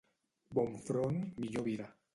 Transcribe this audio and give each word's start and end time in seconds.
Bon 0.59 0.73
front, 0.87 1.21
millor 1.45 1.63
vida. 1.71 1.91